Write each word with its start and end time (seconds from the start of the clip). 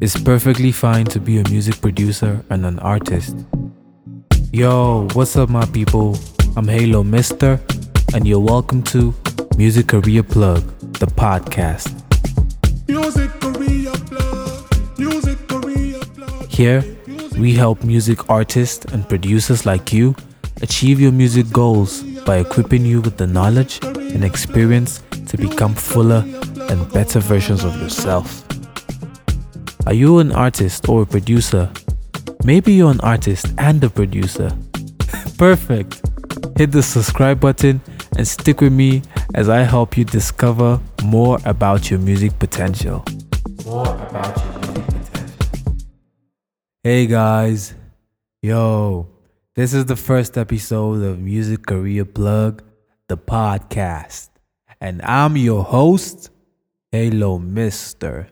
It's 0.00 0.18
perfectly 0.18 0.72
fine 0.72 1.04
to 1.08 1.20
be 1.20 1.40
a 1.40 1.48
music 1.50 1.78
producer 1.82 2.42
and 2.48 2.64
an 2.64 2.78
artist. 2.78 3.36
Yo, 4.50 5.06
what's 5.12 5.36
up, 5.36 5.50
my 5.50 5.66
people? 5.66 6.16
I'm 6.56 6.66
Halo 6.66 7.04
Mister, 7.04 7.60
and 8.14 8.26
you're 8.26 8.40
welcome 8.40 8.82
to 8.84 9.14
Music 9.58 9.88
Career 9.88 10.22
Plug, 10.22 10.62
the 10.94 11.04
podcast. 11.04 11.92
Music 12.88 13.28
career 13.40 13.92
plug. 14.08 14.98
Music 14.98 15.46
career 15.46 16.00
plug. 16.16 16.48
Here, 16.48 16.82
we 17.38 17.52
help 17.52 17.84
music 17.84 18.30
artists 18.30 18.86
and 18.94 19.06
producers 19.06 19.66
like 19.66 19.92
you 19.92 20.16
achieve 20.62 20.98
your 20.98 21.12
music 21.12 21.52
goals 21.52 22.02
by 22.24 22.38
equipping 22.38 22.86
you 22.86 23.02
with 23.02 23.18
the 23.18 23.26
knowledge 23.26 23.80
and 23.84 24.24
experience 24.24 25.02
to 25.26 25.36
become 25.36 25.74
fuller 25.74 26.24
and 26.70 26.90
better 26.90 27.20
versions 27.20 27.64
of 27.64 27.78
yourself. 27.82 28.46
Are 29.90 29.94
you 29.94 30.20
an 30.20 30.30
artist 30.30 30.88
or 30.88 31.02
a 31.02 31.04
producer? 31.04 31.68
Maybe 32.44 32.74
you're 32.74 32.92
an 32.92 33.00
artist 33.00 33.46
and 33.58 33.82
a 33.82 33.90
producer. 33.90 34.56
Perfect. 35.36 36.00
Hit 36.56 36.70
the 36.70 36.80
subscribe 36.80 37.40
button 37.40 37.80
and 38.16 38.28
stick 38.28 38.60
with 38.60 38.72
me 38.72 39.02
as 39.34 39.48
I 39.48 39.62
help 39.62 39.96
you 39.96 40.04
discover 40.04 40.80
more 41.02 41.40
about 41.44 41.90
your 41.90 41.98
music 41.98 42.38
potential. 42.38 43.04
More 43.66 43.82
about 43.82 44.38
your 44.38 44.58
music 44.60 44.84
potential. 44.86 45.76
Hey 46.84 47.08
guys. 47.08 47.74
Yo, 48.42 49.08
this 49.56 49.74
is 49.74 49.86
the 49.86 49.96
first 49.96 50.38
episode 50.38 51.02
of 51.02 51.18
Music 51.18 51.66
Career 51.66 52.04
Plug, 52.04 52.62
the 53.08 53.16
podcast. 53.16 54.28
And 54.80 55.02
I'm 55.02 55.36
your 55.36 55.64
host, 55.64 56.30
Halo 56.92 57.38
Mister, 57.40 58.28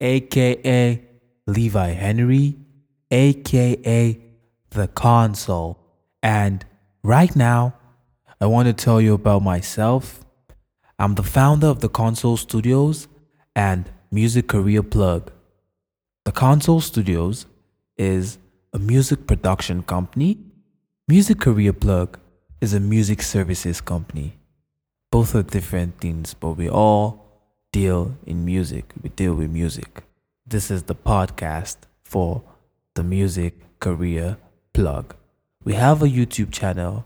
aka 0.00 1.02
Levi 1.46 1.88
Henry, 1.88 2.56
aka 3.10 4.18
The 4.70 4.88
Console. 4.88 5.78
And 6.22 6.64
right 7.02 7.34
now, 7.34 7.74
I 8.40 8.46
want 8.46 8.66
to 8.66 8.72
tell 8.72 9.00
you 9.00 9.14
about 9.14 9.42
myself. 9.42 10.24
I'm 10.98 11.14
the 11.14 11.22
founder 11.22 11.68
of 11.68 11.80
The 11.80 11.88
Console 11.88 12.36
Studios 12.36 13.08
and 13.54 13.90
Music 14.10 14.48
Career 14.48 14.82
Plug. 14.82 15.30
The 16.24 16.32
Console 16.32 16.80
Studios 16.80 17.46
is 17.96 18.38
a 18.72 18.78
music 18.78 19.26
production 19.26 19.82
company. 19.82 20.38
Music 21.08 21.38
Career 21.38 21.72
Plug 21.72 22.18
is 22.60 22.74
a 22.74 22.80
music 22.80 23.22
services 23.22 23.80
company. 23.80 24.38
Both 25.10 25.34
are 25.34 25.42
different 25.42 26.00
things, 26.00 26.34
but 26.34 26.52
we 26.52 26.68
all 26.68 27.25
deal 27.76 28.16
in 28.24 28.42
music. 28.42 28.94
We 29.02 29.10
deal 29.10 29.34
with 29.34 29.50
music. 29.50 30.02
This 30.46 30.70
is 30.70 30.84
the 30.84 30.94
podcast 30.94 31.76
for 32.04 32.42
the 32.94 33.04
Music 33.04 33.52
Career 33.80 34.38
Plug. 34.72 35.14
We 35.62 35.74
have 35.74 36.02
a 36.02 36.06
YouTube 36.06 36.52
channel. 36.52 37.04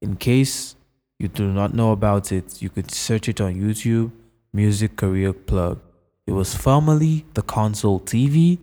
In 0.00 0.16
case 0.16 0.74
you 1.18 1.28
do 1.28 1.52
not 1.52 1.74
know 1.74 1.92
about 1.92 2.32
it, 2.32 2.62
you 2.62 2.70
could 2.70 2.90
search 2.90 3.28
it 3.28 3.42
on 3.42 3.56
YouTube, 3.56 4.10
Music 4.54 4.96
Career 4.96 5.34
Plug. 5.34 5.80
It 6.26 6.32
was 6.32 6.54
formerly 6.54 7.26
the 7.34 7.42
Console 7.42 8.00
TV, 8.00 8.58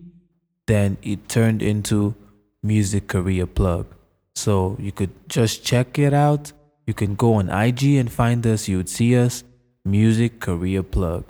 then 0.66 0.96
it 1.02 1.28
turned 1.28 1.62
into 1.62 2.16
Music 2.64 3.06
Career 3.06 3.46
Plug. 3.46 3.86
So 4.34 4.76
you 4.80 4.90
could 4.90 5.12
just 5.28 5.64
check 5.64 6.00
it 6.00 6.12
out. 6.12 6.50
You 6.84 6.94
can 6.94 7.14
go 7.14 7.34
on 7.34 7.48
IG 7.48 7.94
and 8.00 8.10
find 8.10 8.44
us. 8.44 8.66
You 8.66 8.78
would 8.78 8.88
see 8.88 9.16
us, 9.16 9.44
Music 9.84 10.40
Career 10.40 10.82
Plug. 10.82 11.24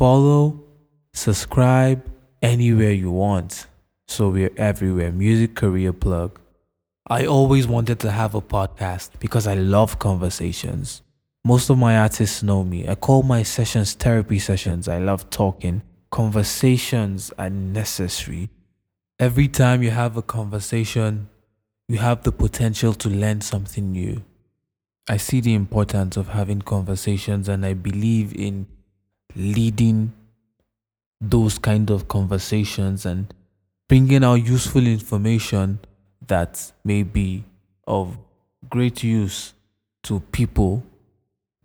Follow, 0.00 0.58
subscribe 1.12 2.10
anywhere 2.40 2.90
you 2.90 3.10
want. 3.10 3.66
So 4.08 4.30
we're 4.30 4.50
everywhere. 4.56 5.12
Music 5.12 5.54
Career 5.54 5.92
Plug. 5.92 6.40
I 7.06 7.26
always 7.26 7.68
wanted 7.68 8.00
to 8.00 8.10
have 8.10 8.34
a 8.34 8.40
podcast 8.40 9.10
because 9.20 9.46
I 9.46 9.52
love 9.52 9.98
conversations. 9.98 11.02
Most 11.44 11.68
of 11.68 11.76
my 11.76 11.98
artists 11.98 12.42
know 12.42 12.64
me. 12.64 12.88
I 12.88 12.94
call 12.94 13.22
my 13.22 13.42
sessions 13.42 13.92
therapy 13.92 14.38
sessions. 14.38 14.88
I 14.88 15.00
love 15.00 15.28
talking. 15.28 15.82
Conversations 16.10 17.30
are 17.38 17.50
necessary. 17.50 18.48
Every 19.18 19.48
time 19.48 19.82
you 19.82 19.90
have 19.90 20.16
a 20.16 20.22
conversation, 20.22 21.28
you 21.88 21.98
have 21.98 22.22
the 22.22 22.32
potential 22.32 22.94
to 22.94 23.10
learn 23.10 23.42
something 23.42 23.92
new. 23.92 24.24
I 25.10 25.18
see 25.18 25.42
the 25.42 25.52
importance 25.52 26.16
of 26.16 26.28
having 26.28 26.62
conversations 26.62 27.50
and 27.50 27.66
I 27.66 27.74
believe 27.74 28.34
in 28.34 28.66
leading 29.36 30.12
those 31.20 31.58
kind 31.58 31.90
of 31.90 32.08
conversations 32.08 33.04
and 33.04 33.32
bringing 33.88 34.24
out 34.24 34.34
useful 34.34 34.86
information 34.86 35.78
that 36.26 36.72
may 36.84 37.02
be 37.02 37.44
of 37.86 38.16
great 38.68 39.02
use 39.02 39.54
to 40.02 40.20
people 40.32 40.82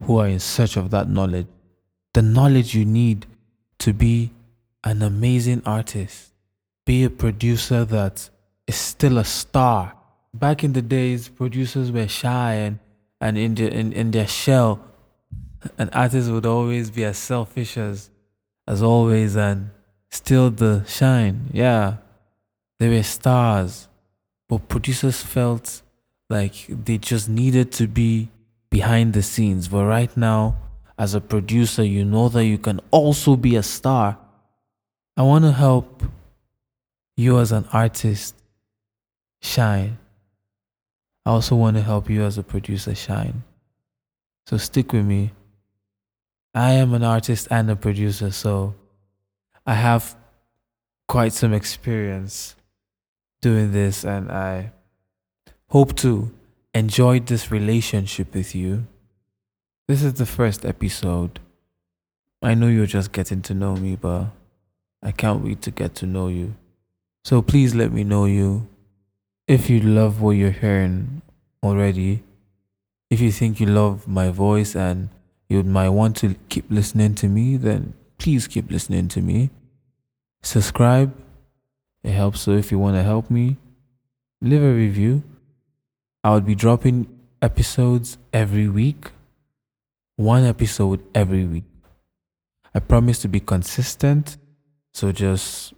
who 0.04 0.18
are 0.20 0.28
in 0.28 0.40
search 0.40 0.76
of 0.76 0.90
that 0.92 1.10
knowledge. 1.10 1.48
The 2.14 2.22
knowledge 2.22 2.76
you 2.76 2.86
need 2.86 3.26
to 3.80 3.94
be 3.94 4.32
an 4.84 5.02
amazing 5.02 5.62
artist, 5.66 6.34
be 6.86 7.04
a 7.04 7.10
producer 7.10 7.86
that 7.86 8.30
is 8.68 8.76
still 8.76 9.18
a 9.18 9.26
star. 9.26 9.96
Back 10.34 10.64
in 10.64 10.74
the 10.74 10.82
days, 10.82 11.30
producers 11.30 11.92
were 11.92 12.08
shy 12.08 12.54
and, 12.54 12.80
and 13.22 13.38
in, 13.38 13.56
the, 13.56 13.72
in, 13.72 13.94
in 13.94 14.12
their 14.12 14.28
shell, 14.28 14.80
an 15.78 15.90
artist 15.90 16.30
would 16.32 16.46
always 16.46 16.90
be 16.92 17.04
as 17.04 17.18
selfish 17.18 17.78
as, 17.78 18.10
as 18.68 18.82
always 18.82 19.36
and 19.36 19.70
still 20.10 20.50
the 20.50 20.84
shine. 20.88 21.50
Yeah, 21.54 21.98
they 22.80 22.90
were 22.90 23.04
stars 23.04 23.88
but 24.48 24.68
producers 24.68 25.22
felt 25.22 25.82
like 26.30 26.66
they 26.70 26.98
just 26.98 27.30
needed 27.30 27.72
to 27.74 27.88
be 27.88 28.30
behind 28.70 29.14
the 29.14 29.24
scenes. 29.24 29.68
But 29.68 29.86
right 29.86 30.16
now, 30.16 30.58
as 30.98 31.14
a 31.16 31.22
producer, 31.22 31.84
you 31.84 32.06
know 32.06 32.30
that 32.30 32.46
you 32.46 32.58
can 32.58 32.80
also 32.92 33.36
be 33.36 33.56
a 33.56 33.64
star. 33.64 34.18
I 35.18 35.24
want 35.24 35.46
to 35.46 35.52
help 35.52 36.04
you 37.18 37.40
as 37.40 37.52
an 37.52 37.66
artist 37.72 38.36
shine. 39.42 39.98
I 41.26 41.32
also 41.32 41.56
want 41.56 41.78
to 41.78 41.82
help 41.82 42.10
you 42.10 42.24
as 42.24 42.38
a 42.38 42.44
producer 42.44 42.94
shine. 42.94 43.44
So 44.46 44.58
stick 44.58 44.94
with 44.94 45.06
me. 45.06 45.32
I 46.56 46.72
am 46.72 46.94
an 46.94 47.04
artist 47.04 47.50
and 47.52 47.70
a 47.70 47.76
producer, 47.76 48.32
so 48.32 48.76
I 49.66 49.74
have 49.74 50.16
quite 51.06 51.34
some 51.34 51.52
experience 51.52 52.56
doing 53.42 53.74
this, 53.74 54.06
and 54.06 54.32
I 54.32 54.72
hope 55.68 55.98
to 55.98 56.32
enjoy 56.74 57.20
this 57.20 57.52
relationship 57.52 58.34
with 58.34 58.56
you. 58.56 58.88
This 59.90 60.02
is 60.02 60.14
the 60.14 60.26
first 60.26 60.66
episode. 60.66 61.42
I 62.42 62.54
know 62.54 62.68
you're 62.68 62.86
just 62.86 63.12
getting 63.12 63.42
to 63.44 63.54
know 63.54 63.76
me, 63.76 63.98
but 63.98 64.28
I 65.04 65.12
can't 65.12 65.44
wait 65.44 65.62
to 65.64 65.72
get 65.72 65.94
to 65.96 66.06
know 66.06 66.30
you. 66.30 66.56
So 67.26 67.42
please 67.42 67.76
let 67.76 67.92
me 67.92 68.06
know 68.06 68.24
you. 68.24 68.70
If 69.46 69.70
you 69.70 69.82
love 69.82 70.22
what 70.22 70.38
you're 70.38 70.52
hearing 70.52 71.22
already, 71.62 72.24
if 73.10 73.20
you 73.20 73.34
think 73.34 73.60
you 73.60 73.66
love 73.66 74.08
my 74.08 74.30
voice 74.30 74.74
and 74.74 75.10
you 75.58 75.64
might 75.64 75.90
want 75.90 76.16
to 76.18 76.36
keep 76.50 76.66
listening 76.70 77.16
to 77.16 77.28
me, 77.28 77.58
then 77.58 77.94
please 78.18 78.48
keep 78.48 78.70
listening 78.72 79.08
to 79.10 79.22
me. 79.22 79.50
Subscribe 80.42 81.14
it 82.06 82.12
helps. 82.12 82.42
So 82.42 82.52
if 82.52 82.72
you 82.72 82.78
want 82.78 82.96
to 82.98 83.04
help 83.04 83.32
me, 83.32 83.58
leave 84.40 84.62
a 84.62 84.72
review. 84.72 85.24
I 86.24 86.34
would 86.34 86.46
be 86.46 86.54
dropping 86.54 87.08
episodes 87.42 88.20
every 88.32 88.70
week, 88.70 89.12
one 90.16 90.44
episode 90.44 91.04
every 91.16 91.46
week. 91.46 91.64
I 92.76 92.80
promise 92.80 93.20
to 93.24 93.28
be 93.28 93.40
consistent. 93.40 94.38
So 94.94 95.12
just 95.12 95.74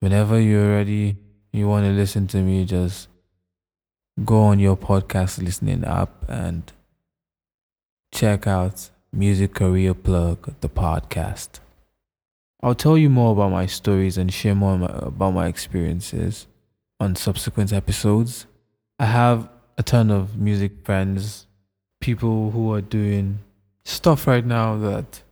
whenever 0.00 0.38
you're 0.38 0.70
ready, 0.70 1.16
you 1.52 1.66
want 1.66 1.86
to 1.86 1.92
listen 1.92 2.26
to 2.28 2.38
me, 2.38 2.66
just 2.66 3.08
go 4.22 4.42
on 4.42 4.58
your 4.58 4.76
podcast 4.76 5.42
listening 5.42 5.82
app 5.84 6.28
and 6.28 6.70
check 8.12 8.46
out 8.46 8.90
Music 9.12 9.54
Career 9.54 9.94
Plug, 9.94 10.54
the 10.60 10.68
podcast. 10.68 11.60
I'll 12.62 12.74
tell 12.74 12.98
you 12.98 13.08
more 13.08 13.32
about 13.32 13.52
my 13.52 13.66
stories 13.66 14.18
and 14.18 14.32
share 14.32 14.54
more 14.54 14.74
about 14.74 15.30
my 15.30 15.46
experiences 15.46 16.46
on 16.98 17.14
subsequent 17.14 17.72
episodes. 17.72 18.46
I 18.98 19.06
have 19.06 19.48
a 19.76 19.82
ton 19.82 20.10
of 20.10 20.36
music 20.36 20.72
friends, 20.84 21.46
people 22.00 22.50
who 22.50 22.72
are 22.74 22.80
doing 22.80 23.38
stuff 23.84 24.26
right 24.26 24.44
now 24.44 24.76
that 24.76 25.22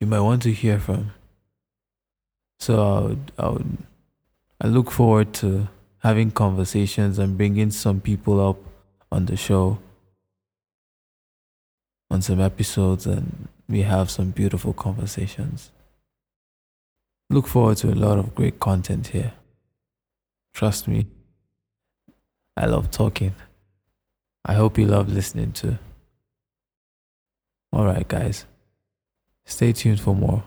you 0.00 0.06
might 0.06 0.20
want 0.20 0.42
to 0.42 0.52
hear 0.52 0.80
from. 0.80 1.12
So 2.58 2.82
I 2.82 3.00
would, 3.00 3.32
I 3.38 3.48
would, 3.48 3.78
I 4.60 4.66
look 4.66 4.90
forward 4.90 5.32
to 5.34 5.68
having 5.98 6.30
conversations 6.30 7.18
and 7.18 7.36
bringing 7.36 7.70
some 7.70 8.00
people 8.00 8.40
up 8.46 8.58
on 9.12 9.26
the 9.26 9.36
show 9.36 9.78
on 12.10 12.22
some 12.22 12.40
episodes 12.40 13.06
and 13.06 13.48
we 13.68 13.82
have 13.82 14.10
some 14.10 14.30
beautiful 14.30 14.72
conversations. 14.72 15.70
Look 17.28 17.46
forward 17.46 17.76
to 17.78 17.92
a 17.92 17.94
lot 17.94 18.18
of 18.18 18.34
great 18.34 18.58
content 18.58 19.08
here. 19.08 19.32
Trust 20.52 20.88
me, 20.88 21.06
I 22.56 22.66
love 22.66 22.90
talking. 22.90 23.34
I 24.44 24.54
hope 24.54 24.78
you 24.78 24.86
love 24.86 25.08
listening 25.08 25.52
too. 25.52 25.78
Alright, 27.72 28.08
guys, 28.08 28.46
stay 29.44 29.72
tuned 29.72 30.00
for 30.00 30.14
more. 30.14 30.42